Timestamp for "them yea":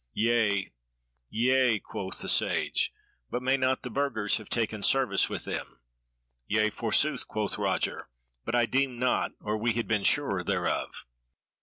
5.45-6.71